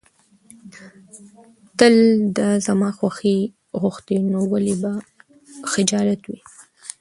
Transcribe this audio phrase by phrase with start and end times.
[1.77, 1.95] تل
[2.37, 3.39] د زما خوښي
[3.81, 4.91] غوښتې، نو ولې به
[5.71, 6.39] خجالت وې.